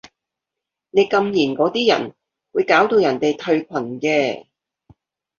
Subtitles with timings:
[0.89, 2.15] 你禁言嗰啲人
[2.51, 4.47] 會搞到人哋退群嘅